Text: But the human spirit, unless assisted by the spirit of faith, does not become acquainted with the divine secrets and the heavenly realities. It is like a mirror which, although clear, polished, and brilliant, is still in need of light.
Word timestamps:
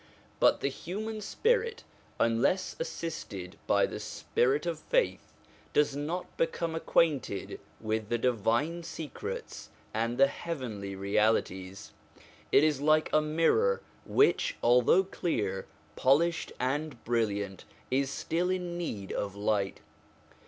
But 0.39 0.61
the 0.61 0.67
human 0.67 1.21
spirit, 1.21 1.83
unless 2.19 2.75
assisted 2.79 3.55
by 3.67 3.85
the 3.85 3.99
spirit 3.99 4.65
of 4.65 4.79
faith, 4.79 5.31
does 5.73 5.95
not 5.95 6.35
become 6.37 6.73
acquainted 6.73 7.59
with 7.79 8.09
the 8.09 8.17
divine 8.17 8.81
secrets 8.81 9.69
and 9.93 10.17
the 10.17 10.25
heavenly 10.25 10.95
realities. 10.95 11.91
It 12.51 12.63
is 12.63 12.81
like 12.81 13.11
a 13.13 13.21
mirror 13.21 13.83
which, 14.03 14.57
although 14.63 15.03
clear, 15.03 15.67
polished, 15.95 16.51
and 16.59 17.03
brilliant, 17.03 17.65
is 17.91 18.09
still 18.09 18.49
in 18.49 18.79
need 18.79 19.11
of 19.13 19.35
light. 19.35 19.81